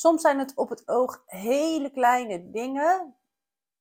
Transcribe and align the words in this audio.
Soms 0.00 0.22
zijn 0.22 0.38
het 0.38 0.54
op 0.54 0.68
het 0.68 0.88
oog 0.88 1.22
hele 1.26 1.90
kleine 1.90 2.50
dingen 2.50 3.16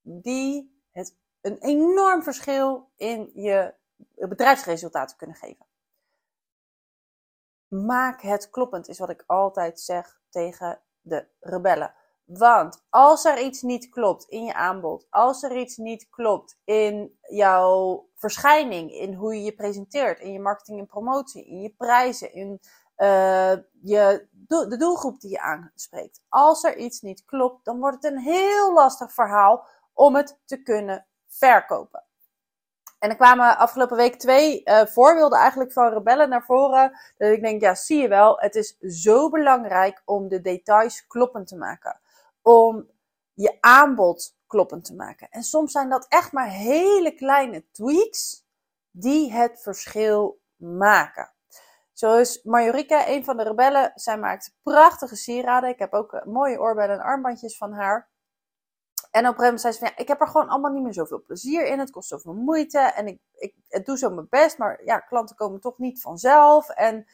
die 0.02 0.84
het 0.92 1.18
een 1.42 1.58
enorm 1.58 2.24
verschil 2.24 2.92
in 2.96 3.32
je 3.34 3.74
bedrijfsresultaten 4.16 5.18
kunnen 5.18 5.36
geven. 5.36 5.66
Maak 7.68 8.22
het 8.22 8.50
kloppend, 8.50 8.88
is 8.88 9.00
wat 9.00 9.10
ik 9.10 9.24
altijd 9.28 9.80
zeg 9.80 10.22
tegen 10.30 10.82
de 11.02 11.28
rebellen. 11.40 11.94
Want 12.24 12.86
als 12.90 13.26
er 13.26 13.42
iets 13.42 13.62
niet 13.62 13.90
klopt 13.90 14.26
in 14.26 14.44
je 14.44 14.54
aanbod, 14.54 15.08
als 15.10 15.44
er 15.44 15.58
iets 15.58 15.78
niet 15.78 16.10
klopt 16.10 16.60
in 16.64 17.20
jouw 17.22 18.10
verschijning, 18.16 18.92
in 18.92 19.14
hoe 19.14 19.36
je 19.36 19.44
je 19.44 19.56
presenteert, 19.56 20.20
in 20.20 20.32
je 20.32 20.40
marketing 20.40 20.80
en 20.80 20.86
promotie, 20.86 21.48
in 21.48 21.62
je 21.62 21.70
prijzen, 21.70 22.34
in 22.34 22.60
uh, 23.00 23.54
de 24.48 24.76
doelgroep 24.78 25.20
die 25.20 25.32
je 25.32 25.40
aanspreekt. 25.40 26.22
Als 26.30 26.64
er 26.64 26.78
iets 26.78 27.02
niet 27.02 27.26
klopt, 27.26 27.66
dan 27.66 27.80
wordt 27.80 28.04
het 28.04 28.14
een 28.14 28.20
heel 28.20 28.74
lastig 28.74 29.14
verhaal 29.14 29.66
om 29.94 30.16
het 30.16 30.40
te 30.46 30.62
kunnen 30.62 31.06
verkopen. 31.28 32.04
En 33.00 33.10
er 33.10 33.16
kwamen 33.16 33.58
afgelopen 33.58 33.98
week 33.98 34.16
twee 34.16 34.62
uh, 34.66 34.86
voorbeelden 34.86 35.40
eigenlijk 35.40 35.72
van 35.72 35.94
rebellen 35.94 36.30
naar 36.30 36.44
voren. 36.44 37.00
Dat 37.18 37.32
ik 37.32 37.42
denk, 37.42 37.62
ja, 37.62 37.76
zie 37.76 38.02
je 38.02 38.08
wel, 38.08 38.40
het 38.40 38.56
is 38.56 38.78
zo 38.80 39.30
belangrijk 39.30 40.02
om 40.06 40.28
de 40.28 40.42
details 40.42 41.08
kloppend 41.08 41.48
te 41.48 41.56
maken. 41.56 42.00
Om 42.42 42.90
je 43.34 43.58
aanbod 43.60 44.38
kloppend 44.48 44.86
te 44.86 44.96
maken. 44.96 45.30
En 45.30 45.44
soms 45.44 45.72
zijn 45.72 45.90
dat 45.90 46.06
echt 46.08 46.32
maar 46.32 46.50
hele 46.50 47.12
kleine 47.16 47.66
tweaks 47.72 48.46
die 48.92 49.32
het 49.34 49.62
verschil 49.62 50.42
maken. 50.56 51.34
Zo 52.00 52.18
is 52.18 52.44
Majorika, 52.44 53.08
een 53.08 53.24
van 53.24 53.38
de 53.38 53.44
rebellen. 53.44 53.92
Zij 53.96 54.18
maakt 54.18 54.56
prachtige 54.64 55.16
sieraden. 55.16 55.70
Ik 55.70 55.80
heb 55.80 55.94
ook 55.94 56.14
eh, 56.14 56.26
mooie 56.26 56.60
oorbellen 56.60 56.96
en 56.96 57.04
armbandjes 57.04 57.58
van 57.58 57.74
haar. 57.74 58.10
En 59.12 59.28
op 59.28 59.34
een 59.34 59.40
gegeven 59.40 59.44
moment 59.44 59.62
zei 59.62 59.74
ze 59.74 59.80
van, 59.80 59.88
ja, 59.88 59.98
ik 59.98 60.08
heb 60.08 60.22
er 60.22 60.28
gewoon 60.28 60.48
allemaal 60.48 60.72
niet 60.72 60.84
meer 60.84 60.94
zoveel 60.94 61.24
plezier 61.24 61.66
in. 61.66 61.80
Het 61.80 61.92
kost 61.92 62.10
zoveel 62.10 62.34
moeite 62.34 62.80
en 62.80 63.08
ik, 63.08 63.20
ik 63.70 63.86
doe 63.86 63.98
zo 63.98 64.10
mijn 64.10 64.28
best. 64.30 64.58
Maar 64.58 64.84
ja, 64.84 65.00
klanten 65.00 65.36
komen 65.36 65.60
toch 65.60 65.78
niet 65.78 66.02
vanzelf. 66.02 66.70
En 66.70 67.06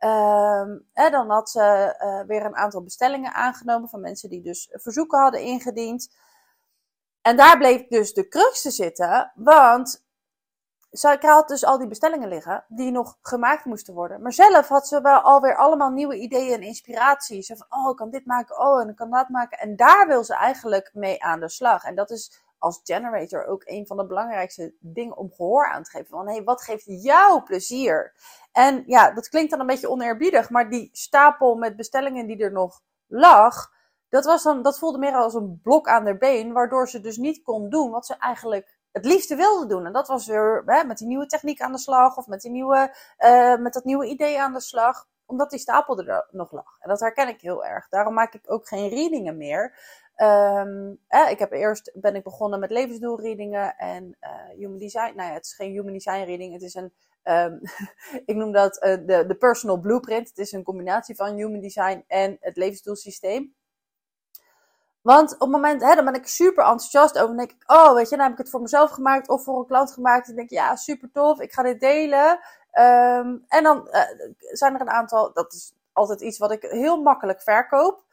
uh, 0.00 1.10
dan 1.10 1.30
had 1.30 1.50
ze 1.50 1.96
uh, 2.00 2.26
weer 2.26 2.44
een 2.44 2.56
aantal 2.56 2.82
bestellingen 2.82 3.34
aangenomen 3.34 3.88
van 3.88 4.00
mensen 4.00 4.30
die 4.30 4.42
dus 4.42 4.68
verzoeken 4.72 5.18
hadden 5.18 5.40
ingediend. 5.40 6.16
En 7.22 7.36
daar 7.36 7.58
bleef 7.58 7.86
dus 7.86 8.12
de 8.12 8.28
crux 8.28 8.62
te 8.62 8.70
zitten, 8.70 9.32
want 9.34 10.04
zij 10.90 11.18
had 11.20 11.48
dus 11.48 11.64
al 11.64 11.78
die 11.78 11.88
bestellingen 11.88 12.28
liggen 12.28 12.64
die 12.68 12.90
nog 12.90 13.18
gemaakt 13.22 13.64
moesten 13.64 13.94
worden. 13.94 14.22
Maar 14.22 14.32
zelf 14.32 14.68
had 14.68 14.88
ze 14.88 15.00
wel 15.00 15.20
alweer 15.20 15.56
allemaal 15.56 15.90
nieuwe 15.90 16.16
ideeën 16.16 16.54
en 16.54 16.62
inspiraties. 16.62 17.46
Ze 17.46 17.56
van, 17.56 17.66
oh, 17.68 17.90
ik 17.90 17.96
kan 17.96 18.10
dit 18.10 18.26
maken, 18.26 18.58
oh, 18.58 18.80
en 18.80 18.88
ik 18.88 18.96
kan 18.96 19.10
dat 19.10 19.28
maken. 19.28 19.58
En 19.58 19.76
daar 19.76 20.06
wil 20.06 20.24
ze 20.24 20.34
eigenlijk 20.34 20.90
mee 20.94 21.22
aan 21.22 21.40
de 21.40 21.48
slag. 21.48 21.84
En 21.84 21.94
dat 21.94 22.10
is 22.10 22.42
als 22.58 22.80
generator 22.84 23.46
ook 23.46 23.62
een 23.64 23.86
van 23.86 23.96
de 23.96 24.06
belangrijkste 24.06 24.74
dingen 24.78 25.16
om 25.16 25.32
gehoor 25.32 25.68
aan 25.68 25.82
te 25.82 25.90
geven. 25.90 26.06
Van, 26.06 26.26
hé, 26.26 26.34
hey, 26.34 26.44
wat 26.44 26.62
geeft 26.62 26.84
jou 26.86 27.42
plezier? 27.42 28.14
En 28.52 28.82
ja, 28.86 29.10
dat 29.10 29.28
klinkt 29.28 29.50
dan 29.50 29.60
een 29.60 29.66
beetje 29.66 29.90
oneerbiedig, 29.90 30.50
maar 30.50 30.70
die 30.70 30.88
stapel 30.92 31.54
met 31.54 31.76
bestellingen 31.76 32.26
die 32.26 32.38
er 32.38 32.52
nog 32.52 32.80
lag, 33.06 33.70
dat, 34.08 34.24
was 34.24 34.42
dan, 34.42 34.62
dat 34.62 34.78
voelde 34.78 34.98
meer 34.98 35.14
als 35.14 35.34
een 35.34 35.60
blok 35.62 35.88
aan 35.88 36.04
haar 36.04 36.18
been, 36.18 36.52
waardoor 36.52 36.88
ze 36.88 37.00
dus 37.00 37.16
niet 37.16 37.42
kon 37.42 37.68
doen 37.68 37.90
wat 37.90 38.06
ze 38.06 38.14
eigenlijk 38.16 38.78
het 38.92 39.04
liefste 39.04 39.36
wilde 39.36 39.66
doen. 39.66 39.86
En 39.86 39.92
dat 39.92 40.08
was 40.08 40.26
weer 40.26 40.62
hè, 40.66 40.84
met 40.84 40.98
die 40.98 41.06
nieuwe 41.06 41.26
techniek 41.26 41.60
aan 41.60 41.72
de 41.72 41.78
slag 41.78 42.16
of 42.16 42.26
met, 42.26 42.40
die 42.40 42.50
nieuwe, 42.50 42.94
uh, 43.18 43.56
met 43.56 43.72
dat 43.72 43.84
nieuwe 43.84 44.06
idee 44.06 44.40
aan 44.40 44.52
de 44.52 44.60
slag. 44.60 45.08
Omdat 45.26 45.50
die 45.50 45.58
stapel 45.58 45.98
er 45.98 46.26
nog 46.30 46.52
lag. 46.52 46.76
En 46.80 46.88
dat 46.88 47.00
herken 47.00 47.28
ik 47.28 47.40
heel 47.40 47.64
erg. 47.64 47.88
Daarom 47.88 48.14
maak 48.14 48.34
ik 48.34 48.42
ook 48.46 48.68
geen 48.68 48.88
readingen 48.88 49.36
meer. 49.36 49.74
Um, 50.16 50.98
eh, 51.08 51.30
ik 51.30 51.38
heb 51.38 51.52
eerst 51.52 51.90
ben 51.94 52.14
ik 52.14 52.22
begonnen 52.22 52.60
met 52.60 52.70
levensdoelreadingen 52.70 53.76
en 53.76 54.16
uh, 54.20 54.30
human 54.56 54.78
design. 54.78 55.12
Nou 55.16 55.28
ja, 55.28 55.34
het 55.34 55.44
is 55.44 55.54
geen 55.54 55.70
human 55.70 55.92
design 55.92 56.24
reading. 56.24 56.52
Het 56.52 56.62
is 56.62 56.74
een, 56.74 56.92
um, 57.24 57.60
ik 58.30 58.34
noem 58.36 58.52
dat 58.52 58.84
uh, 58.84 59.06
de, 59.06 59.24
de 59.26 59.36
personal 59.38 59.80
blueprint. 59.80 60.28
Het 60.28 60.38
is 60.38 60.52
een 60.52 60.62
combinatie 60.62 61.14
van 61.14 61.34
human 61.34 61.60
design 61.60 62.04
en 62.06 62.36
het 62.40 62.56
levensdoelsysteem. 62.56 63.54
Want 65.02 65.34
op 65.34 65.40
het 65.40 65.50
moment, 65.50 65.82
hè, 65.82 65.94
dan 65.94 66.04
ben 66.04 66.14
ik 66.14 66.26
super 66.26 66.64
enthousiast 66.64 67.14
over. 67.14 67.28
Dan 67.28 67.36
denk 67.36 67.50
ik, 67.50 67.70
oh, 67.70 67.94
weet 67.94 68.08
je, 68.08 68.16
dan 68.16 68.24
heb 68.24 68.32
ik 68.32 68.38
het 68.38 68.50
voor 68.50 68.60
mezelf 68.60 68.90
gemaakt 68.90 69.28
of 69.28 69.44
voor 69.44 69.58
een 69.58 69.66
klant 69.66 69.92
gemaakt. 69.92 70.28
En 70.28 70.34
denk 70.34 70.50
ik, 70.50 70.58
ja, 70.58 70.76
super 70.76 71.10
tof, 71.12 71.40
ik 71.40 71.52
ga 71.52 71.62
dit 71.62 71.80
delen. 71.80 72.38
Um, 72.78 73.44
en 73.48 73.62
dan 73.62 73.88
uh, 73.90 74.00
zijn 74.52 74.74
er 74.74 74.80
een 74.80 74.90
aantal, 74.90 75.32
dat 75.32 75.52
is 75.52 75.72
altijd 75.92 76.20
iets 76.20 76.38
wat 76.38 76.52
ik 76.52 76.62
heel 76.62 77.02
makkelijk 77.02 77.42
verkoop 77.42 78.04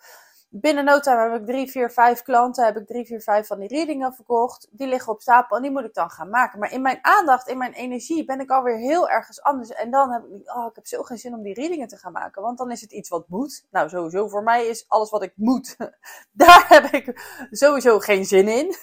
binnen 0.50 0.86
no 0.86 1.00
time 1.00 1.22
heb 1.22 1.42
ik 1.42 1.46
drie, 1.46 1.72
vier, 1.72 1.92
vijf 1.92 2.22
klanten. 2.22 2.66
Heb 2.66 2.78
ik 2.78 2.88
drie, 2.88 3.06
vier, 3.06 3.22
vijf 3.22 3.48
van 3.48 3.60
die 3.60 3.68
readingen 3.68 4.14
verkocht. 4.14 4.68
Die 4.72 4.88
liggen 4.88 5.14
op 5.14 5.22
stapel 5.22 5.56
en 5.56 5.62
die 5.62 5.72
moet 5.72 5.84
ik 5.84 5.94
dan 5.94 6.10
gaan 6.10 6.30
maken. 6.30 6.60
Maar 6.60 6.72
in 6.72 6.82
mijn 6.82 7.00
aandacht, 7.02 7.48
in 7.48 7.58
mijn 7.58 7.74
energie 7.74 8.26
ben 8.26 8.40
ik 8.40 8.50
alweer 8.50 8.78
heel 8.78 9.10
ergens 9.10 9.42
anders. 9.42 9.70
En 9.70 9.92
dan 9.92 10.12
heb 10.12 10.24
ik, 10.24 10.56
oh, 10.56 10.66
ik 10.66 10.76
heb 10.76 10.88
zo 10.88 11.04
geen 11.04 11.18
zin 11.18 11.34
om 11.34 11.44
die 11.44 11.54
readingen 11.54 11.88
te 11.88 11.98
gaan 11.98 12.12
maken. 12.12 12.42
Want 12.42 12.58
dan 12.58 12.72
is 12.72 12.82
het 12.82 12.92
iets 12.92 13.10
wat 13.10 13.28
moet. 13.28 13.66
Nou, 13.72 13.90
sowieso 13.90 14.28
voor 14.28 14.44
mij 14.44 14.66
is 14.66 14.86
alles 14.88 15.10
wat 15.10 15.24
ik 15.24 15.34
moet. 15.36 15.76
Daar 16.32 16.66
heb 16.68 16.84
ik 16.84 17.22
sowieso 17.52 18.00
geen 18.00 18.26
zin 18.26 18.48
in. 18.48 18.76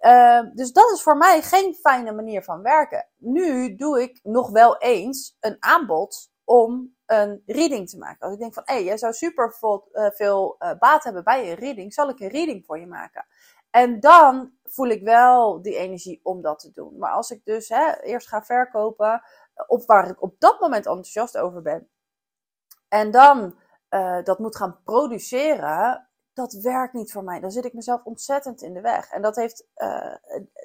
Uh, 0.00 0.40
dus 0.58 0.72
dat 0.72 0.90
is 0.92 1.02
voor 1.02 1.16
mij 1.16 1.42
geen 1.42 1.74
fijne 1.74 2.12
manier 2.12 2.42
van 2.42 2.62
werken. 2.62 3.06
Nu 3.16 3.76
doe 3.76 4.02
ik 4.02 4.20
nog 4.22 4.50
wel 4.50 4.78
eens 4.78 5.36
een 5.40 5.56
aanbod 5.58 6.30
om 6.44 6.95
een 7.06 7.42
reading 7.46 7.88
te 7.88 7.98
maken. 7.98 8.20
Als 8.20 8.32
ik 8.32 8.38
denk 8.38 8.54
van, 8.54 8.62
hé, 8.66 8.74
hey, 8.74 8.84
jij 8.84 8.96
zou 8.96 9.12
super 9.12 9.52
veel, 9.52 9.88
uh, 9.92 10.10
veel 10.10 10.56
uh, 10.58 10.78
baat 10.78 11.04
hebben 11.04 11.24
bij 11.24 11.50
een 11.50 11.56
reading, 11.56 11.94
zal 11.94 12.08
ik 12.08 12.20
een 12.20 12.28
reading 12.28 12.64
voor 12.64 12.78
je 12.78 12.86
maken? 12.86 13.26
En 13.70 14.00
dan 14.00 14.52
voel 14.64 14.88
ik 14.88 15.02
wel 15.02 15.62
die 15.62 15.76
energie 15.76 16.20
om 16.22 16.42
dat 16.42 16.58
te 16.58 16.70
doen. 16.72 16.98
Maar 16.98 17.10
als 17.10 17.30
ik 17.30 17.44
dus 17.44 17.68
hè, 17.68 18.00
eerst 18.02 18.28
ga 18.28 18.42
verkopen, 18.42 19.22
op 19.66 19.86
waar 19.86 20.08
ik 20.08 20.22
op 20.22 20.34
dat 20.38 20.60
moment 20.60 20.86
enthousiast 20.86 21.36
over 21.38 21.62
ben, 21.62 21.88
en 22.88 23.10
dan 23.10 23.58
dat 24.24 24.38
moet 24.38 24.56
gaan 24.56 24.80
produceren, 24.84 26.05
dat 26.36 26.52
werkt 26.52 26.92
niet 26.92 27.12
voor 27.12 27.24
mij. 27.24 27.40
Dan 27.40 27.50
zit 27.50 27.64
ik 27.64 27.72
mezelf 27.72 28.04
ontzettend 28.04 28.62
in 28.62 28.74
de 28.74 28.80
weg. 28.80 29.10
En 29.10 29.22
dat 29.22 29.36
heeft 29.36 29.66
uh, 29.76 30.14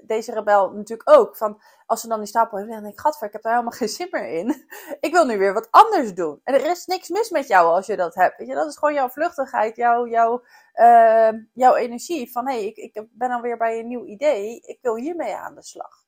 deze 0.06 0.34
rebel 0.34 0.72
natuurlijk 0.72 1.10
ook. 1.10 1.38
Van, 1.38 1.62
als 1.86 2.02
ze 2.02 2.08
dan 2.08 2.20
die 2.20 2.28
stapel 2.28 2.58
heeft, 2.58 2.70
dan 2.70 2.82
denk 2.82 2.94
ik, 2.94 3.00
gadver, 3.00 3.28
ik 3.28 3.34
heb 3.34 3.42
daar 3.42 3.52
helemaal 3.52 3.78
geen 3.80 3.90
zin 3.90 4.08
meer 4.12 4.28
in. 4.28 4.66
ik 5.00 5.12
wil 5.12 5.26
nu 5.26 5.38
weer 5.38 5.54
wat 5.54 5.68
anders 5.72 6.14
doen. 6.14 6.42
En 6.44 6.54
er 6.54 6.66
is 6.66 6.86
niks 6.86 7.10
mis 7.10 7.30
met 7.30 7.48
jou 7.48 7.68
als 7.68 7.86
je 7.86 7.96
dat 7.96 8.16
hebt. 8.16 8.38
Weet 8.38 8.48
je? 8.48 8.54
Dat 8.54 8.68
is 8.68 8.78
gewoon 8.78 8.94
jouw 8.94 9.10
vluchtigheid, 9.10 9.76
jouw, 9.76 10.08
jouw, 10.08 10.44
uh, 10.76 11.32
jouw 11.54 11.76
energie. 11.76 12.32
Van, 12.32 12.48
hey, 12.48 12.66
ik, 12.66 12.78
ik 12.78 13.08
ben 13.12 13.32
alweer 13.32 13.58
bij 13.58 13.80
een 13.80 13.88
nieuw 13.88 14.06
idee. 14.06 14.60
Ik 14.60 14.80
wil 14.82 14.96
hiermee 14.96 15.36
aan 15.36 15.56
de 15.56 15.64
slag. 15.64 16.04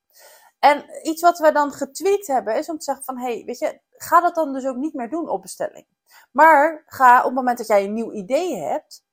En 0.58 0.84
iets 1.02 1.22
wat 1.22 1.38
we 1.38 1.52
dan 1.52 1.72
getweet 1.72 2.26
hebben, 2.26 2.56
is 2.56 2.68
om 2.68 2.78
te 2.78 2.84
zeggen 2.84 3.04
van, 3.04 3.18
hé, 3.18 3.34
hey, 3.34 3.44
weet 3.44 3.58
je, 3.58 3.80
ga 3.90 4.20
dat 4.20 4.34
dan 4.34 4.52
dus 4.52 4.66
ook 4.66 4.76
niet 4.76 4.94
meer 4.94 5.10
doen 5.10 5.28
op 5.28 5.42
bestelling. 5.42 5.86
Maar 6.30 6.84
ga 6.86 7.18
op 7.18 7.24
het 7.24 7.34
moment 7.34 7.58
dat 7.58 7.66
jij 7.66 7.84
een 7.84 7.92
nieuw 7.92 8.12
idee 8.12 8.56
hebt, 8.56 9.04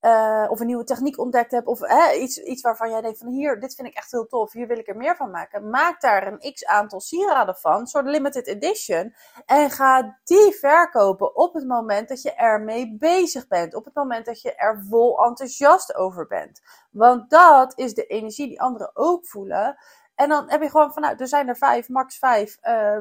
uh, 0.00 0.46
of 0.48 0.60
een 0.60 0.66
nieuwe 0.66 0.84
techniek 0.84 1.18
ontdekt 1.18 1.50
hebt, 1.50 1.66
of 1.66 1.80
iets, 2.14 2.38
iets 2.38 2.62
waarvan 2.62 2.90
jij 2.90 3.00
denkt 3.00 3.18
van 3.18 3.28
hier, 3.28 3.60
dit 3.60 3.74
vind 3.74 3.88
ik 3.88 3.94
echt 3.94 4.10
heel 4.10 4.26
tof, 4.26 4.52
hier 4.52 4.66
wil 4.66 4.78
ik 4.78 4.88
er 4.88 4.96
meer 4.96 5.16
van 5.16 5.30
maken. 5.30 5.70
Maak 5.70 6.00
daar 6.00 6.26
een 6.26 6.52
x 6.52 6.64
aantal 6.64 7.00
sieraden 7.00 7.56
van, 7.56 7.80
een 7.80 7.86
soort 7.86 8.06
limited 8.06 8.46
edition, 8.46 9.14
en 9.46 9.70
ga 9.70 10.18
die 10.24 10.52
verkopen 10.52 11.36
op 11.36 11.54
het 11.54 11.66
moment 11.66 12.08
dat 12.08 12.22
je 12.22 12.34
ermee 12.34 12.96
bezig 12.98 13.46
bent, 13.46 13.74
op 13.74 13.84
het 13.84 13.94
moment 13.94 14.26
dat 14.26 14.40
je 14.40 14.54
er 14.54 14.84
vol 14.88 15.24
enthousiast 15.24 15.94
over 15.94 16.26
bent. 16.26 16.60
Want 16.90 17.30
dat 17.30 17.72
is 17.78 17.94
de 17.94 18.06
energie 18.06 18.48
die 18.48 18.60
anderen 18.60 18.90
ook 18.94 19.26
voelen. 19.26 19.76
En 20.14 20.28
dan 20.28 20.50
heb 20.50 20.62
je 20.62 20.70
gewoon 20.70 20.92
van, 20.92 21.02
nou, 21.02 21.16
er 21.16 21.28
zijn 21.28 21.48
er 21.48 21.56
vijf, 21.56 21.88
max 21.88 22.18
vijf, 22.18 22.58
uh, 22.62 22.98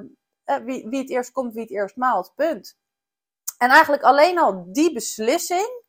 wie, 0.64 0.90
wie 0.90 1.00
het 1.00 1.10
eerst 1.10 1.32
komt, 1.32 1.54
wie 1.54 1.62
het 1.62 1.72
eerst 1.72 1.96
maalt, 1.96 2.34
punt. 2.36 2.78
En 3.58 3.70
eigenlijk 3.70 4.04
alleen 4.04 4.40
al 4.40 4.66
die 4.72 4.94
beslissing 4.94 5.88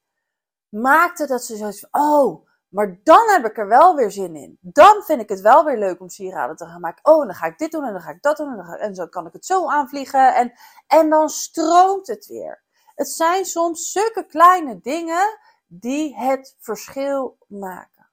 maakte 0.70 1.26
dat 1.26 1.44
ze 1.44 1.56
zoiets 1.56 1.80
van, 1.80 2.02
oh, 2.02 2.48
maar 2.68 3.00
dan 3.02 3.28
heb 3.28 3.44
ik 3.44 3.58
er 3.58 3.68
wel 3.68 3.94
weer 3.94 4.10
zin 4.10 4.36
in. 4.36 4.58
Dan 4.60 5.02
vind 5.02 5.20
ik 5.20 5.28
het 5.28 5.40
wel 5.40 5.64
weer 5.64 5.78
leuk 5.78 6.00
om 6.00 6.08
sieraden 6.08 6.56
te 6.56 6.66
gaan 6.66 6.80
maken. 6.80 7.12
Oh, 7.12 7.26
dan 7.26 7.34
ga 7.34 7.46
ik 7.46 7.58
dit 7.58 7.70
doen 7.70 7.84
en 7.84 7.92
dan 7.92 8.02
ga 8.02 8.10
ik 8.10 8.22
dat 8.22 8.36
doen 8.36 8.50
en 8.50 8.56
dan, 8.56 8.74
en 8.74 8.94
zo 8.94 9.06
kan 9.06 9.26
ik 9.26 9.32
het 9.32 9.46
zo 9.46 9.68
aanvliegen. 9.68 10.34
En, 10.34 10.52
en 10.86 11.10
dan 11.10 11.28
stroomt 11.28 12.06
het 12.06 12.26
weer. 12.26 12.62
Het 12.94 13.08
zijn 13.08 13.44
soms 13.44 13.92
zulke 13.92 14.26
kleine 14.26 14.80
dingen 14.80 15.38
die 15.66 16.16
het 16.16 16.56
verschil 16.58 17.38
maken. 17.46 18.08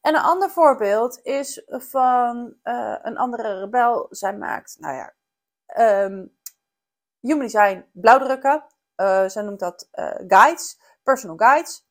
En 0.00 0.14
een 0.14 0.22
ander 0.22 0.50
voorbeeld 0.50 1.20
is 1.22 1.64
van 1.68 2.54
uh, 2.64 2.96
een 3.02 3.16
andere 3.18 3.58
rebel. 3.60 4.06
Zij 4.10 4.36
maakt, 4.36 4.76
nou 4.78 4.94
ja, 4.94 5.14
um, 6.04 6.36
human 7.20 7.46
design 7.46 7.84
blauwdrukken. 7.92 8.64
Uh, 8.96 9.28
zij 9.28 9.42
noemt 9.42 9.60
dat 9.60 9.88
uh, 9.92 10.14
guides 10.26 10.80
personal 11.02 11.36
guides. 11.36 11.88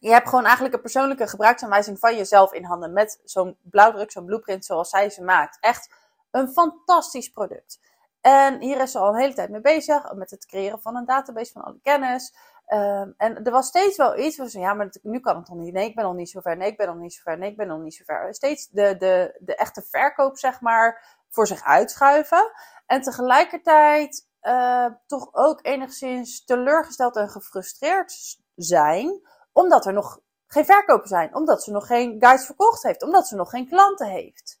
Je 0.00 0.10
hebt 0.10 0.28
gewoon 0.28 0.44
eigenlijk 0.44 0.74
een 0.74 0.80
persoonlijke 0.80 1.26
gebruiksaanwijzing 1.26 1.98
van 1.98 2.16
jezelf 2.16 2.52
in 2.52 2.64
handen 2.64 2.92
met 2.92 3.20
zo'n 3.24 3.56
blauwdruk, 3.62 4.10
zo'n 4.10 4.24
blueprint 4.24 4.64
zoals 4.64 4.90
zij 4.90 5.10
ze 5.10 5.22
maakt. 5.22 5.58
Echt 5.60 5.94
een 6.30 6.48
fantastisch 6.48 7.28
product. 7.30 7.80
En 8.20 8.60
hier 8.60 8.80
is 8.80 8.90
ze 8.90 8.98
al 8.98 9.08
een 9.08 9.20
hele 9.20 9.34
tijd 9.34 9.50
mee 9.50 9.60
bezig 9.60 10.12
met 10.12 10.30
het 10.30 10.46
creëren 10.46 10.80
van 10.80 10.96
een 10.96 11.04
database 11.04 11.52
van 11.52 11.62
alle 11.62 11.78
kennis. 11.82 12.34
Ehm, 12.66 13.10
en 13.16 13.44
er 13.44 13.52
was 13.52 13.66
steeds 13.66 13.96
wel 13.96 14.18
iets 14.18 14.36
van, 14.36 14.48
ja, 14.50 14.74
maar 14.74 14.92
nu 15.02 15.20
kan 15.20 15.36
het 15.36 15.48
nog 15.48 15.58
niet. 15.58 15.72
Nee, 15.72 15.88
ik 15.88 15.94
ben 15.94 16.04
nog 16.04 16.14
niet 16.14 16.30
zo 16.30 16.40
ver. 16.40 16.56
Nee, 16.56 16.70
ik 16.70 16.76
ben 16.76 16.86
nog 16.86 16.96
niet 16.96 17.14
zo 17.14 17.20
ver. 17.24 17.38
Nee, 17.38 17.50
ik 17.50 17.56
ben 17.56 17.66
nog 17.66 17.80
niet 17.80 17.94
zo 17.94 18.04
ver. 18.06 18.34
Steeds 18.34 18.68
de, 18.68 18.96
de, 18.96 19.36
de 19.38 19.54
echte 19.54 19.82
verkoop, 19.82 20.38
zeg 20.38 20.60
maar, 20.60 21.18
voor 21.28 21.46
zich 21.46 21.64
uitschuiven. 21.64 22.52
En 22.86 23.00
tegelijkertijd 23.00 24.28
uh, 24.46 24.86
toch 25.06 25.28
ook 25.32 25.66
enigszins 25.66 26.44
teleurgesteld 26.44 27.16
en 27.16 27.30
gefrustreerd 27.30 28.38
zijn, 28.54 29.28
omdat 29.52 29.86
er 29.86 29.92
nog 29.92 30.20
geen 30.46 30.64
verkopen 30.64 31.08
zijn, 31.08 31.34
omdat 31.34 31.62
ze 31.62 31.70
nog 31.70 31.86
geen 31.86 32.16
guides 32.18 32.46
verkocht 32.46 32.82
heeft, 32.82 33.02
omdat 33.02 33.26
ze 33.28 33.36
nog 33.36 33.50
geen 33.50 33.68
klanten 33.68 34.06
heeft. 34.06 34.60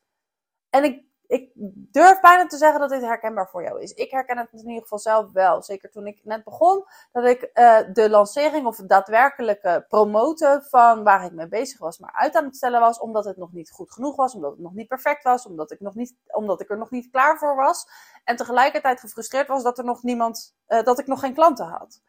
En 0.70 0.84
ik 0.84 1.04
ik 1.26 1.50
durf 1.92 2.20
bijna 2.20 2.46
te 2.46 2.56
zeggen 2.56 2.80
dat 2.80 2.90
dit 2.90 3.00
herkenbaar 3.02 3.48
voor 3.48 3.62
jou 3.62 3.80
is. 3.80 3.92
Ik 3.92 4.10
herken 4.10 4.38
het 4.38 4.48
in 4.52 4.68
ieder 4.68 4.82
geval 4.82 4.98
zelf 4.98 5.32
wel. 5.32 5.62
Zeker 5.62 5.90
toen 5.90 6.06
ik 6.06 6.20
net 6.24 6.44
begon, 6.44 6.84
dat 7.12 7.24
ik 7.24 7.50
uh, 7.54 7.78
de 7.92 8.10
lancering 8.10 8.66
of 8.66 8.76
het 8.76 8.88
daadwerkelijke 8.88 9.84
promoten 9.88 10.62
van 10.62 11.02
waar 11.04 11.24
ik 11.24 11.32
mee 11.32 11.48
bezig 11.48 11.78
was, 11.78 11.98
maar 11.98 12.12
uit 12.12 12.36
aan 12.36 12.44
het 12.44 12.56
stellen 12.56 12.80
was, 12.80 12.98
omdat 12.98 13.24
het 13.24 13.36
nog 13.36 13.52
niet 13.52 13.70
goed 13.70 13.92
genoeg 13.92 14.16
was, 14.16 14.34
omdat 14.34 14.50
het 14.50 14.60
nog 14.60 14.74
niet 14.74 14.88
perfect 14.88 15.22
was, 15.22 15.46
omdat 15.46 15.70
ik, 15.70 15.80
nog 15.80 15.94
niet, 15.94 16.14
omdat 16.26 16.60
ik 16.60 16.70
er 16.70 16.78
nog 16.78 16.90
niet 16.90 17.10
klaar 17.10 17.38
voor 17.38 17.56
was. 17.56 17.88
En 18.24 18.36
tegelijkertijd 18.36 19.00
gefrustreerd 19.00 19.48
was 19.48 19.62
dat 19.62 19.78
er 19.78 19.84
nog 19.84 20.02
niemand, 20.02 20.56
uh, 20.68 20.82
dat 20.82 20.98
ik 20.98 21.06
nog 21.06 21.20
geen 21.20 21.34
klanten 21.34 21.66
had. 21.66 22.00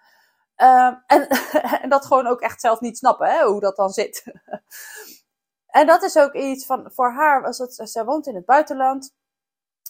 Uh, 0.57 0.93
en, 1.07 1.27
en 1.81 1.89
dat 1.89 2.05
gewoon 2.05 2.27
ook 2.27 2.41
echt 2.41 2.61
zelf 2.61 2.79
niet 2.79 2.97
snappen, 2.97 3.27
hè, 3.27 3.45
hoe 3.45 3.59
dat 3.59 3.75
dan 3.75 3.89
zit. 3.89 4.23
En 5.67 5.87
dat 5.87 6.03
is 6.03 6.17
ook 6.17 6.33
iets 6.33 6.65
van, 6.65 6.91
voor 6.91 7.11
haar, 7.11 7.45
als 7.45 7.57
het, 7.57 7.81
zij 7.83 8.05
woont 8.05 8.27
in 8.27 8.35
het 8.35 8.45
buitenland. 8.45 9.15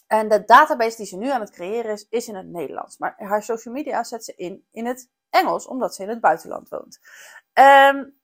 En 0.07 0.29
de 0.29 0.43
database 0.45 0.97
die 0.97 1.05
ze 1.05 1.17
nu 1.17 1.29
aan 1.29 1.41
het 1.41 1.51
creëren 1.51 1.91
is, 1.91 2.07
is 2.09 2.27
in 2.27 2.35
het 2.35 2.47
Nederlands. 2.47 2.97
Maar 2.97 3.15
haar 3.17 3.43
social 3.43 3.73
media 3.73 4.03
zet 4.03 4.23
ze 4.23 4.35
in 4.35 4.67
in 4.71 4.85
het 4.85 5.09
Engels, 5.29 5.67
omdat 5.67 5.95
ze 5.95 6.03
in 6.03 6.09
het 6.09 6.21
buitenland 6.21 6.69
woont. 6.69 6.99
Um, 7.53 8.17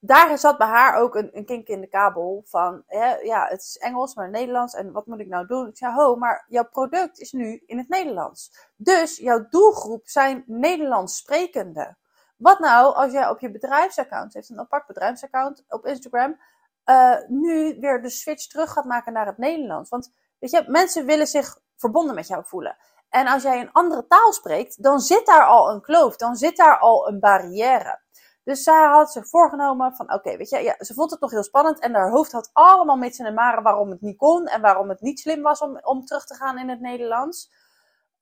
daar 0.00 0.38
zat 0.38 0.58
bij 0.58 0.66
haar 0.66 0.96
ook 0.96 1.14
een, 1.14 1.36
een 1.36 1.44
kink 1.44 1.66
in 1.66 1.80
de 1.80 1.86
kabel 1.86 2.44
van, 2.46 2.84
ja, 3.22 3.46
het 3.48 3.60
is 3.60 3.76
Engels, 3.76 4.14
maar 4.14 4.30
Nederlands. 4.30 4.74
En 4.74 4.92
wat 4.92 5.06
moet 5.06 5.20
ik 5.20 5.28
nou 5.28 5.46
doen? 5.46 5.68
Ik 5.68 5.76
zei, 5.76 5.94
ho, 5.94 6.16
maar 6.16 6.44
jouw 6.48 6.68
product 6.68 7.18
is 7.18 7.32
nu 7.32 7.62
in 7.66 7.78
het 7.78 7.88
Nederlands. 7.88 8.70
Dus 8.76 9.16
jouw 9.16 9.46
doelgroep 9.50 10.08
zijn 10.08 10.44
Nederlands 10.46 11.16
sprekenden. 11.16 11.98
Wat 12.38 12.58
nou 12.58 12.94
als 12.94 13.12
jij 13.12 13.28
op 13.28 13.40
je 13.40 13.50
bedrijfsaccount, 13.50 14.34
heeft 14.34 14.48
een 14.48 14.58
apart 14.58 14.86
bedrijfsaccount 14.86 15.64
op 15.68 15.86
Instagram, 15.86 16.40
uh, 16.84 17.16
nu 17.28 17.76
weer 17.80 18.02
de 18.02 18.10
switch 18.10 18.46
terug 18.46 18.72
gaat 18.72 18.84
maken 18.84 19.12
naar 19.12 19.26
het 19.26 19.38
Nederlands? 19.38 19.90
Want 19.90 20.12
weet 20.38 20.50
je, 20.50 20.64
mensen 20.66 21.06
willen 21.06 21.26
zich 21.26 21.58
verbonden 21.76 22.14
met 22.14 22.26
jou 22.26 22.44
voelen. 22.44 22.76
En 23.08 23.26
als 23.26 23.42
jij 23.42 23.60
een 23.60 23.72
andere 23.72 24.06
taal 24.06 24.32
spreekt, 24.32 24.82
dan 24.82 25.00
zit 25.00 25.26
daar 25.26 25.46
al 25.46 25.70
een 25.70 25.80
kloof, 25.80 26.16
dan 26.16 26.36
zit 26.36 26.56
daar 26.56 26.78
al 26.78 27.08
een 27.08 27.20
barrière. 27.20 28.00
Dus 28.44 28.62
zij 28.62 28.86
had 28.86 29.12
zich 29.12 29.28
voorgenomen 29.28 29.94
van, 29.94 30.12
oké, 30.12 30.36
weet 30.36 30.50
je, 30.50 30.58
ja, 30.58 30.74
ze 30.78 30.94
vond 30.94 31.10
het 31.10 31.20
nog 31.20 31.30
heel 31.30 31.42
spannend 31.42 31.78
en 31.78 31.94
haar 31.94 32.10
hoofd 32.10 32.32
had 32.32 32.50
allemaal 32.52 32.96
mitsen 32.96 33.26
en 33.26 33.34
maren 33.34 33.62
waarom 33.62 33.90
het 33.90 34.00
niet 34.00 34.16
kon 34.16 34.46
en 34.46 34.60
waarom 34.60 34.88
het 34.88 35.00
niet 35.00 35.20
slim 35.20 35.42
was 35.42 35.60
om, 35.60 35.78
om 35.82 36.04
terug 36.04 36.24
te 36.26 36.34
gaan 36.34 36.58
in 36.58 36.68
het 36.68 36.80
Nederlands. 36.80 37.50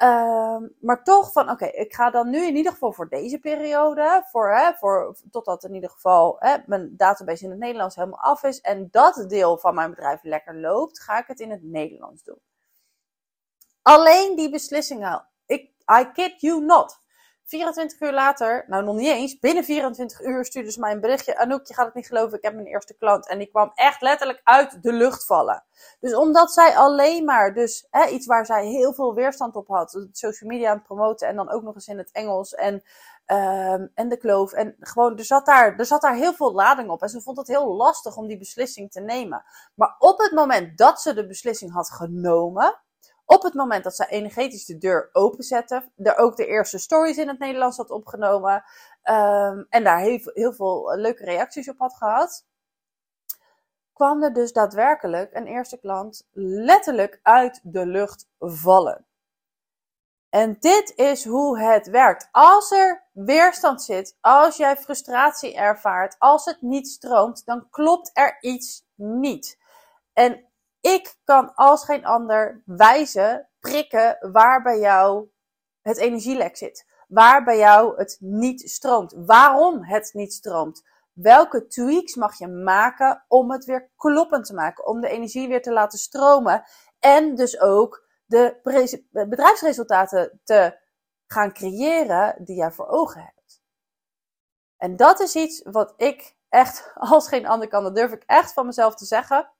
Um, 0.03 0.75
maar 0.81 1.05
toch 1.05 1.33
van, 1.33 1.51
oké, 1.51 1.67
ik 1.67 1.95
ga 1.95 2.11
dan 2.11 2.31
nu 2.31 2.47
in 2.47 2.57
ieder 2.57 2.73
geval 2.73 2.93
voor 2.93 3.09
deze 3.09 3.39
periode, 3.39 4.25
voor, 4.31 4.55
hè, 4.55 4.73
voor, 4.73 5.17
totdat 5.31 5.65
in 5.65 5.75
ieder 5.75 5.91
geval 5.91 6.37
hè, 6.39 6.57
mijn 6.67 6.97
database 6.97 7.45
in 7.45 7.51
het 7.51 7.59
Nederlands 7.59 7.97
helemaal 7.97 8.21
af 8.21 8.43
is 8.43 8.61
en 8.61 8.89
dat 8.91 9.25
deel 9.29 9.59
van 9.59 9.75
mijn 9.75 9.91
bedrijf 9.91 10.23
lekker 10.23 10.57
loopt, 10.57 11.01
ga 11.01 11.19
ik 11.19 11.27
het 11.27 11.41
in 11.41 11.51
het 11.51 11.63
Nederlands 11.63 12.23
doen. 12.23 12.41
Alleen 13.83 14.37
die 14.37 14.51
beslissingen, 14.51 15.29
I 16.01 16.11
kid 16.13 16.41
you 16.41 16.61
not. 16.65 17.01
24 17.47 18.01
uur 18.01 18.13
later, 18.13 18.65
nou 18.67 18.85
nog 18.85 18.97
niet 18.97 19.09
eens, 19.09 19.39
binnen 19.39 19.65
24 19.65 20.21
uur 20.21 20.45
stuurde 20.45 20.71
ze 20.71 20.81
mij 20.81 20.93
een 20.93 21.01
berichtje. 21.01 21.39
Anouk, 21.39 21.67
je 21.67 21.75
gaat 21.75 21.87
het 21.87 21.95
niet 21.95 22.07
geloven, 22.07 22.37
ik 22.37 22.45
heb 22.45 22.55
mijn 22.55 22.67
eerste 22.67 22.97
klant. 22.97 23.29
En 23.29 23.39
die 23.39 23.47
kwam 23.47 23.73
echt 23.75 24.01
letterlijk 24.01 24.41
uit 24.45 24.83
de 24.83 24.93
lucht 24.93 25.27
vallen. 25.27 25.65
Dus 26.01 26.15
omdat 26.15 26.53
zij 26.53 26.77
alleen 26.77 27.25
maar, 27.25 27.55
dus 27.55 27.87
hè, 27.91 28.07
iets 28.07 28.27
waar 28.27 28.47
zij 28.47 28.67
heel 28.67 28.93
veel 28.93 29.15
weerstand 29.15 29.57
op 29.57 29.69
had, 29.69 30.07
social 30.13 30.51
media 30.51 30.71
aan 30.71 30.77
het 30.77 30.87
promoten 30.87 31.29
en 31.29 31.37
dan 31.37 31.51
ook 31.51 31.63
nog 31.63 31.75
eens 31.75 31.89
in 31.89 31.99
het 31.99 32.13
Engels 32.13 32.55
en, 32.55 32.75
um, 33.27 33.91
en 33.95 34.09
de 34.09 34.17
kloof. 34.19 34.53
En 34.53 34.77
gewoon, 34.81 35.19
er 35.19 35.25
zat, 35.25 35.47
daar, 35.47 35.77
er 35.77 35.87
zat 35.87 36.01
daar 36.01 36.17
heel 36.17 36.35
veel 36.35 36.53
lading 36.53 36.91
op. 36.91 37.03
En 37.03 37.09
ze 37.09 37.21
vond 37.21 37.37
het 37.37 37.47
heel 37.47 37.75
lastig 37.75 38.17
om 38.17 38.27
die 38.27 38.39
beslissing 38.39 38.91
te 38.91 39.01
nemen. 39.01 39.45
Maar 39.75 39.97
op 39.99 40.19
het 40.19 40.33
moment 40.33 40.79
dat 40.79 41.01
ze 41.01 41.15
de 41.15 41.27
beslissing 41.27 41.73
had 41.73 41.91
genomen, 41.91 42.81
op 43.27 43.43
het 43.43 43.55
moment 43.55 43.85
dat 43.85 43.97
zij 43.97 44.09
energetisch 44.09 44.65
de 44.65 44.79
deur 44.79 45.09
openzette, 45.13 45.91
er 45.97 46.17
ook 46.17 46.37
de 46.37 46.47
eerste 46.47 46.79
stories 46.79 47.17
in 47.17 47.29
het 47.29 47.39
Nederlands 47.39 47.77
had 47.77 47.91
opgenomen 47.91 48.65
um, 49.03 49.67
en 49.69 49.85
daar 49.85 49.99
heel, 49.99 50.21
heel 50.25 50.53
veel 50.53 50.97
leuke 50.97 51.25
reacties 51.25 51.69
op 51.69 51.79
had 51.79 51.97
gehad, 51.97 52.47
kwam 53.93 54.23
er 54.23 54.33
dus 54.33 54.53
daadwerkelijk 54.53 55.35
een 55.35 55.47
eerste 55.47 55.79
klant 55.79 56.29
letterlijk 56.33 57.21
uit 57.23 57.61
de 57.63 57.87
lucht 57.87 58.29
vallen. 58.39 59.07
En 60.29 60.57
dit 60.61 60.93
is 60.97 61.25
hoe 61.25 61.61
het 61.61 61.87
werkt. 61.87 62.29
Als 62.33 62.71
er 62.71 63.09
weerstand 63.13 63.83
zit, 63.83 64.17
als 64.21 64.57
jij 64.57 64.77
frustratie 64.77 65.55
ervaart, 65.55 66.17
als 66.19 66.45
het 66.45 66.63
niet 66.63 66.89
stroomt, 66.89 67.45
dan 67.45 67.71
klopt 67.71 68.11
er 68.13 68.37
iets 68.41 68.87
niet. 68.95 69.59
En 70.13 70.46
ik 70.87 71.17
kan 71.25 71.55
als 71.55 71.85
geen 71.85 72.05
ander 72.05 72.63
wijzen, 72.65 73.49
prikken 73.61 74.19
waar 74.33 74.63
bij 74.63 74.79
jou 74.79 75.29
het 75.83 75.97
energielek 75.97 76.57
zit. 76.57 76.87
Waar 77.09 77.45
bij 77.45 77.59
jou 77.59 77.97
het 77.97 78.17
niet 78.21 78.71
stroomt. 78.71 79.15
Waarom 79.17 79.85
het 79.85 80.11
niet 80.13 80.33
stroomt. 80.33 80.89
Welke 81.13 81.67
tweaks 81.67 82.15
mag 82.15 82.39
je 82.39 82.49
maken 82.49 83.25
om 83.29 83.51
het 83.51 83.65
weer 83.65 83.91
kloppend 83.97 84.47
te 84.47 84.55
maken? 84.55 84.87
Om 84.87 85.01
de 85.01 85.09
energie 85.09 85.49
weer 85.49 85.63
te 85.63 85.73
laten 85.73 85.99
stromen. 85.99 86.65
En 86.99 87.35
dus 87.35 87.61
ook 87.61 88.05
de 88.27 88.61
bedrijfsresultaten 89.11 90.41
te 90.45 90.79
gaan 91.27 91.53
creëren 91.53 92.45
die 92.45 92.57
jij 92.57 92.71
voor 92.71 92.89
ogen 92.89 93.21
hebt. 93.21 93.63
En 94.77 94.97
dat 94.97 95.21
is 95.21 95.35
iets 95.35 95.63
wat 95.63 95.95
ik 95.97 96.37
echt 96.49 96.91
als 97.13 97.29
geen 97.29 97.47
ander 97.47 97.69
kan. 97.69 97.83
Dat 97.83 97.95
durf 97.95 98.13
ik 98.13 98.23
echt 98.27 98.53
van 98.53 98.67
mezelf 98.67 98.95
te 98.95 99.05
zeggen. 99.05 99.51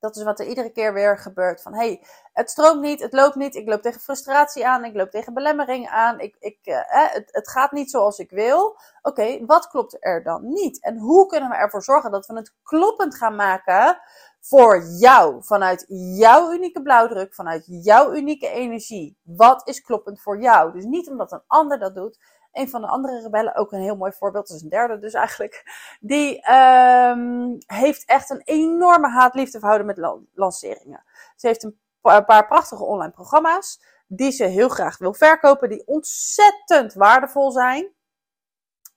Dat 0.00 0.16
is 0.16 0.22
wat 0.22 0.40
er 0.40 0.46
iedere 0.46 0.70
keer 0.70 0.92
weer 0.94 1.18
gebeurt. 1.18 1.62
Van 1.62 1.74
hey, 1.74 2.02
het 2.32 2.50
stroomt 2.50 2.80
niet, 2.80 3.00
het 3.00 3.12
loopt 3.12 3.34
niet, 3.34 3.54
ik 3.54 3.68
loop 3.68 3.82
tegen 3.82 4.00
frustratie 4.00 4.66
aan, 4.66 4.84
ik 4.84 4.94
loop 4.94 5.10
tegen 5.10 5.34
belemmering 5.34 5.88
aan, 5.88 6.20
ik, 6.20 6.36
ik, 6.38 6.58
uh, 6.62 6.80
het, 6.84 7.28
het 7.30 7.50
gaat 7.50 7.72
niet 7.72 7.90
zoals 7.90 8.18
ik 8.18 8.30
wil. 8.30 8.78
Oké, 9.02 9.46
wat 9.46 9.68
klopt 9.68 9.96
er 10.00 10.22
dan 10.22 10.52
niet? 10.52 10.82
En 10.82 10.98
hoe 10.98 11.26
kunnen 11.26 11.50
we 11.50 11.56
ervoor 11.56 11.82
zorgen 11.82 12.10
dat 12.10 12.26
we 12.26 12.34
het 12.34 12.54
kloppend 12.62 13.14
gaan 13.14 13.34
maken 13.34 14.00
voor 14.40 14.84
jou, 14.84 15.44
vanuit 15.44 15.84
jouw 16.16 16.52
unieke 16.52 16.82
blauwdruk, 16.82 17.34
vanuit 17.34 17.64
jouw 17.66 18.12
unieke 18.12 18.48
energie? 18.48 19.18
Wat 19.22 19.68
is 19.68 19.80
kloppend 19.80 20.20
voor 20.20 20.40
jou? 20.40 20.72
Dus 20.72 20.84
niet 20.84 21.08
omdat 21.08 21.32
een 21.32 21.42
ander 21.46 21.78
dat 21.78 21.94
doet, 21.94 22.18
een 22.52 22.70
van 22.70 22.80
de 22.80 22.86
andere 22.86 23.20
rebellen, 23.20 23.54
ook 23.54 23.72
een 23.72 23.80
heel 23.80 23.96
mooi 23.96 24.12
voorbeeld, 24.12 24.50
is 24.50 24.62
een 24.62 24.68
derde 24.68 24.98
dus 24.98 25.14
eigenlijk, 25.14 25.64
die 26.00 26.52
um, 26.52 27.56
heeft 27.66 28.04
echt 28.04 28.30
een 28.30 28.42
enorme 28.44 29.08
haat-liefde 29.08 29.58
verhouden 29.58 29.86
met 29.86 30.24
lanceringen. 30.34 31.04
Ze 31.36 31.46
heeft 31.46 31.62
een 31.62 31.78
paar 32.00 32.46
prachtige 32.46 32.84
online 32.84 33.12
programma's 33.12 33.80
die 34.12 34.30
ze 34.30 34.44
heel 34.44 34.68
graag 34.68 34.98
wil 34.98 35.14
verkopen, 35.14 35.68
die 35.68 35.86
ontzettend 35.86 36.94
waardevol 36.94 37.50
zijn. 37.50 37.92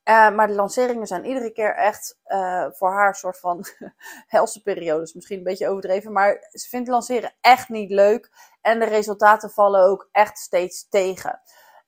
Uh, 0.10 0.36
maar 0.36 0.48
de 0.48 0.54
lanceringen 0.54 1.08
zijn 1.08 1.26
iedere 1.26 1.52
keer 1.52 1.76
echt 1.76 2.20
uh, 2.28 2.68
voor 2.72 2.92
haar 2.92 3.16
soort 3.16 3.40
van 3.40 3.66
helse 4.28 4.62
periodes. 4.62 5.14
Misschien 5.14 5.38
een 5.38 5.44
beetje 5.44 5.68
overdreven, 5.68 6.12
maar 6.12 6.48
ze 6.52 6.70
vindt 6.70 6.90
lanceren 6.90 7.34
echt 7.42 7.70
niet 7.70 7.92
leuk. 7.92 8.32
En 8.62 8.80
de 8.80 8.86
resultaten 8.86 9.50
vallen 9.50 9.84
ook 9.84 10.10
echt 10.12 10.38
steeds 10.38 10.90
tegen. 10.90 11.42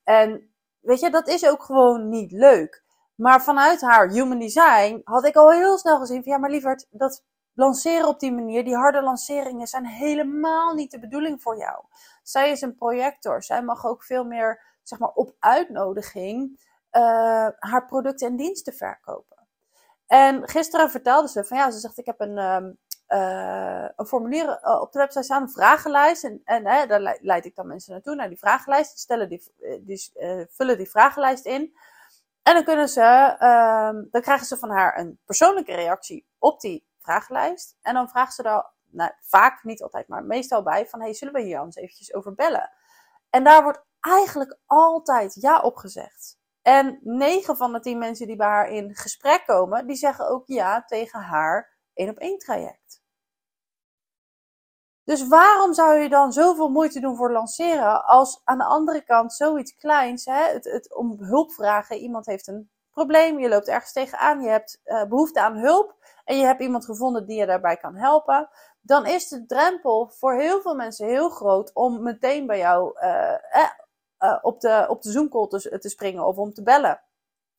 En 0.04 0.54
Weet 0.86 1.00
je, 1.00 1.10
dat 1.10 1.28
is 1.28 1.48
ook 1.48 1.62
gewoon 1.62 2.08
niet 2.08 2.32
leuk. 2.32 2.84
Maar 3.14 3.42
vanuit 3.42 3.80
haar 3.80 4.08
human 4.10 4.38
design 4.38 5.00
had 5.04 5.24
ik 5.24 5.36
al 5.36 5.50
heel 5.50 5.78
snel 5.78 5.98
gezien 5.98 6.22
van 6.22 6.32
ja, 6.32 6.38
maar 6.38 6.50
lieverd, 6.50 6.86
dat 6.90 7.24
lanceren 7.54 8.08
op 8.08 8.20
die 8.20 8.32
manier, 8.32 8.64
die 8.64 8.76
harde 8.76 9.02
lanceringen 9.02 9.66
zijn 9.66 9.86
helemaal 9.86 10.74
niet 10.74 10.90
de 10.90 10.98
bedoeling 10.98 11.42
voor 11.42 11.58
jou. 11.58 11.84
Zij 12.22 12.50
is 12.50 12.60
een 12.60 12.74
projector. 12.74 13.42
Zij 13.42 13.62
mag 13.62 13.86
ook 13.86 14.04
veel 14.04 14.24
meer, 14.24 14.62
zeg 14.82 14.98
maar, 14.98 15.12
op 15.12 15.34
uitnodiging 15.38 16.60
uh, 16.92 17.02
haar 17.58 17.86
producten 17.86 18.28
en 18.28 18.36
diensten 18.36 18.72
verkopen. 18.72 19.46
En 20.06 20.48
gisteren 20.48 20.90
vertelde 20.90 21.28
ze 21.28 21.44
van 21.44 21.58
ja, 21.58 21.70
ze 21.70 21.78
zegt 21.78 21.98
ik 21.98 22.06
heb 22.06 22.20
een, 22.20 22.38
um, 22.38 22.78
uh, 23.08 23.88
een 23.96 24.06
formulier 24.06 24.48
uh, 24.48 24.80
op 24.80 24.92
de 24.92 24.98
website 24.98 25.24
staan, 25.24 25.42
een 25.42 25.50
vragenlijst. 25.50 26.24
En, 26.24 26.40
en 26.44 26.62
uh, 26.62 26.86
daar 26.86 27.18
leid 27.20 27.44
ik 27.44 27.54
dan 27.54 27.66
mensen 27.66 27.92
naartoe, 27.92 28.14
naar 28.14 28.28
die 28.28 28.38
vragenlijst. 28.38 28.90
Die, 28.90 28.98
stellen 28.98 29.28
die, 29.28 29.52
die 29.80 30.10
vullen 30.50 30.76
die 30.76 30.90
vragenlijst 30.90 31.44
in. 31.44 31.76
En 32.42 32.54
dan 32.54 32.64
kunnen 32.64 32.88
ze, 32.88 33.36
ehm, 33.38 34.04
dan 34.10 34.20
krijgen 34.20 34.46
ze 34.46 34.56
van 34.56 34.70
haar 34.70 34.98
een 34.98 35.18
persoonlijke 35.24 35.74
reactie 35.74 36.26
op 36.38 36.60
die 36.60 36.86
vragenlijst. 36.98 37.76
En 37.82 37.94
dan 37.94 38.08
vragen 38.08 38.32
ze 38.32 38.42
daar, 38.42 38.70
nou, 38.90 39.10
vaak, 39.20 39.64
niet 39.64 39.82
altijd, 39.82 40.08
maar 40.08 40.24
meestal 40.24 40.62
bij, 40.62 40.86
van 40.86 41.00
hey, 41.00 41.14
zullen 41.14 41.34
we 41.34 41.40
hier 41.40 41.60
eens 41.60 41.76
eventjes 41.76 42.14
over 42.14 42.34
bellen? 42.34 42.70
En 43.30 43.44
daar 43.44 43.62
wordt 43.62 43.84
eigenlijk 44.00 44.58
altijd 44.66 45.34
ja 45.34 45.60
op 45.60 45.76
gezegd. 45.76 46.38
En 46.62 46.98
9 47.02 47.56
van 47.56 47.72
de 47.72 47.80
10 47.80 47.98
mensen 47.98 48.26
die 48.26 48.36
bij 48.36 48.46
haar 48.46 48.68
in 48.68 48.94
gesprek 48.94 49.42
komen, 49.46 49.86
die 49.86 49.96
zeggen 49.96 50.28
ook 50.28 50.46
ja 50.46 50.84
tegen 50.84 51.20
haar 51.20 51.75
één 51.96 52.08
op 52.08 52.18
één 52.18 52.38
traject. 52.38 53.04
Dus 55.04 55.28
waarom 55.28 55.74
zou 55.74 55.98
je 55.98 56.08
dan 56.08 56.32
zoveel 56.32 56.68
moeite 56.68 57.00
doen 57.00 57.16
voor 57.16 57.32
lanceren 57.32 58.04
als 58.04 58.40
aan 58.44 58.58
de 58.58 58.64
andere 58.64 59.04
kant 59.04 59.32
zoiets 59.32 59.76
kleins, 59.76 60.24
hè, 60.24 60.52
het, 60.52 60.64
het 60.64 60.94
om 60.94 61.16
hulp 61.18 61.52
vragen, 61.52 61.96
iemand 61.96 62.26
heeft 62.26 62.46
een 62.46 62.70
probleem, 62.90 63.38
je 63.38 63.48
loopt 63.48 63.68
ergens 63.68 63.92
tegenaan, 63.92 64.42
je 64.42 64.48
hebt 64.48 64.80
uh, 64.84 65.04
behoefte 65.04 65.40
aan 65.40 65.56
hulp 65.56 65.96
en 66.24 66.36
je 66.38 66.44
hebt 66.44 66.60
iemand 66.60 66.84
gevonden 66.84 67.26
die 67.26 67.38
je 67.38 67.46
daarbij 67.46 67.76
kan 67.76 67.94
helpen, 67.94 68.48
dan 68.80 69.06
is 69.06 69.28
de 69.28 69.46
drempel 69.46 70.08
voor 70.08 70.34
heel 70.34 70.60
veel 70.60 70.74
mensen 70.74 71.06
heel 71.06 71.28
groot 71.28 71.74
om 71.74 72.02
meteen 72.02 72.46
bij 72.46 72.58
jou 72.58 72.98
uh, 73.00 73.34
uh, 74.18 74.38
op 74.42 74.60
de, 74.60 74.86
op 74.88 75.02
de 75.02 75.10
Zoom-call 75.10 75.48
te, 75.48 75.78
te 75.78 75.88
springen 75.88 76.26
of 76.26 76.36
om 76.36 76.52
te 76.52 76.62
bellen. 76.62 77.00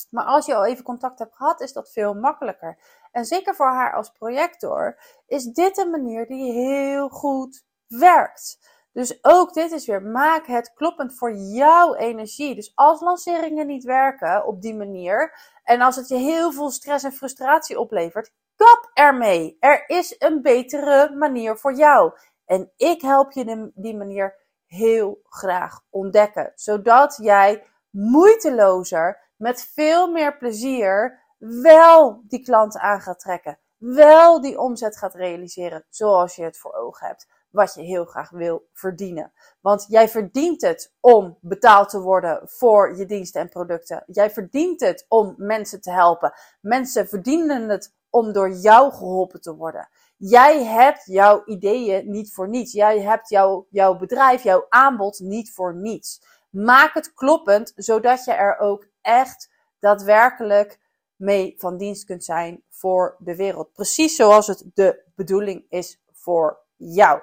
Maar 0.09 0.25
als 0.25 0.45
je 0.45 0.55
al 0.55 0.65
even 0.65 0.83
contact 0.83 1.19
hebt 1.19 1.35
gehad, 1.35 1.61
is 1.61 1.73
dat 1.73 1.91
veel 1.91 2.13
makkelijker. 2.13 2.79
En 3.11 3.25
zeker 3.25 3.55
voor 3.55 3.71
haar 3.71 3.93
als 3.93 4.09
projector 4.09 4.99
is 5.27 5.43
dit 5.43 5.77
een 5.77 5.89
manier 5.89 6.27
die 6.27 6.51
heel 6.51 7.09
goed 7.09 7.65
werkt. 7.87 8.75
Dus 8.91 9.19
ook 9.21 9.53
dit 9.53 9.71
is 9.71 9.85
weer, 9.85 10.01
maak 10.01 10.45
het 10.47 10.73
kloppend 10.73 11.15
voor 11.15 11.33
jouw 11.33 11.95
energie. 11.95 12.55
Dus 12.55 12.71
als 12.75 13.01
lanceringen 13.01 13.67
niet 13.67 13.83
werken 13.83 14.45
op 14.45 14.61
die 14.61 14.75
manier, 14.75 15.39
en 15.63 15.81
als 15.81 15.95
het 15.95 16.07
je 16.07 16.15
heel 16.15 16.51
veel 16.51 16.71
stress 16.71 17.03
en 17.03 17.11
frustratie 17.11 17.79
oplevert, 17.79 18.31
kap 18.55 18.91
ermee. 18.93 19.57
Er 19.59 19.83
is 19.89 20.15
een 20.19 20.41
betere 20.41 21.15
manier 21.15 21.57
voor 21.57 21.73
jou. 21.73 22.11
En 22.45 22.71
ik 22.77 23.01
help 23.01 23.31
je 23.31 23.71
die 23.75 23.97
manier 23.97 24.35
heel 24.65 25.19
graag 25.23 25.81
ontdekken, 25.89 26.51
zodat 26.55 27.17
jij 27.21 27.63
moeitelozer, 27.89 29.26
met 29.37 29.71
veel 29.73 30.11
meer 30.11 30.37
plezier, 30.37 31.19
wel 31.37 32.23
die 32.27 32.43
klanten 32.43 32.81
aan 32.81 33.01
gaat 33.01 33.19
trekken. 33.19 33.59
Wel 33.77 34.41
die 34.41 34.59
omzet 34.59 34.97
gaat 34.97 35.15
realiseren 35.15 35.85
zoals 35.89 36.35
je 36.35 36.43
het 36.43 36.57
voor 36.57 36.73
ogen 36.73 37.07
hebt. 37.07 37.27
Wat 37.49 37.73
je 37.73 37.81
heel 37.81 38.05
graag 38.05 38.29
wil 38.29 38.67
verdienen. 38.73 39.33
Want 39.61 39.85
jij 39.89 40.09
verdient 40.09 40.61
het 40.61 40.93
om 40.99 41.37
betaald 41.41 41.89
te 41.89 42.01
worden 42.01 42.41
voor 42.45 42.97
je 42.97 43.05
diensten 43.05 43.41
en 43.41 43.49
producten. 43.49 44.03
Jij 44.07 44.31
verdient 44.31 44.79
het 44.79 45.05
om 45.07 45.33
mensen 45.37 45.81
te 45.81 45.91
helpen. 45.91 46.33
Mensen 46.61 47.07
verdienen 47.07 47.69
het 47.69 47.95
om 48.09 48.31
door 48.31 48.51
jou 48.51 48.91
geholpen 48.91 49.41
te 49.41 49.55
worden. 49.55 49.89
Jij 50.17 50.63
hebt 50.63 51.05
jouw 51.05 51.41
ideeën 51.45 52.11
niet 52.11 52.33
voor 52.33 52.49
niets. 52.49 52.71
Jij 52.71 53.01
hebt 53.01 53.29
jouw, 53.29 53.67
jouw 53.69 53.97
bedrijf, 53.97 54.43
jouw 54.43 54.65
aanbod 54.69 55.19
niet 55.19 55.53
voor 55.53 55.75
niets. 55.75 56.21
Maak 56.65 56.93
het 56.93 57.13
kloppend, 57.13 57.73
zodat 57.75 58.23
je 58.23 58.31
er 58.31 58.57
ook 58.57 58.87
echt 59.01 59.49
daadwerkelijk 59.79 60.79
mee 61.15 61.55
van 61.57 61.77
dienst 61.77 62.05
kunt 62.05 62.23
zijn 62.23 62.63
voor 62.69 63.15
de 63.19 63.35
wereld. 63.35 63.73
Precies 63.73 64.15
zoals 64.15 64.47
het 64.47 64.63
de 64.73 65.03
bedoeling 65.15 65.65
is 65.69 66.01
voor 66.11 66.59
jou. 66.75 67.21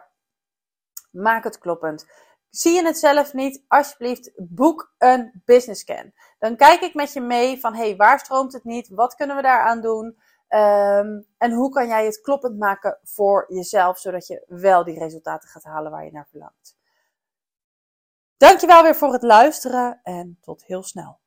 Maak 1.10 1.44
het 1.44 1.58
kloppend. 1.58 2.06
Zie 2.50 2.72
je 2.72 2.84
het 2.84 2.98
zelf 2.98 3.32
niet? 3.32 3.64
Alsjeblieft, 3.68 4.32
boek 4.36 4.94
een 4.98 5.42
business 5.44 5.80
scan. 5.80 6.12
Dan 6.38 6.56
kijk 6.56 6.80
ik 6.80 6.94
met 6.94 7.12
je 7.12 7.20
mee 7.20 7.60
van, 7.60 7.74
hey, 7.74 7.96
waar 7.96 8.18
stroomt 8.18 8.52
het 8.52 8.64
niet? 8.64 8.88
Wat 8.88 9.14
kunnen 9.14 9.36
we 9.36 9.42
daaraan 9.42 9.80
doen? 9.80 10.06
Um, 10.48 11.26
en 11.38 11.52
hoe 11.52 11.70
kan 11.70 11.88
jij 11.88 12.04
het 12.04 12.20
kloppend 12.20 12.58
maken 12.58 12.98
voor 13.02 13.44
jezelf, 13.48 13.98
zodat 13.98 14.26
je 14.26 14.44
wel 14.46 14.84
die 14.84 14.98
resultaten 14.98 15.48
gaat 15.48 15.64
halen 15.64 15.90
waar 15.90 16.04
je 16.04 16.12
naar 16.12 16.28
verlangt. 16.30 16.76
Dankjewel 18.36 18.82
weer 18.82 18.96
voor 18.96 19.12
het 19.12 19.22
luisteren 19.22 20.00
en 20.02 20.38
tot 20.40 20.64
heel 20.64 20.82
snel. 20.82 21.22